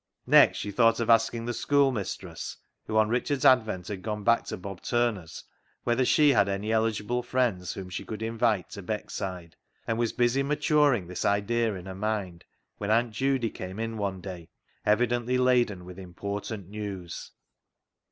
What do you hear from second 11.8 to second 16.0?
her mind when Aunt Judy came in one day, evidently laden with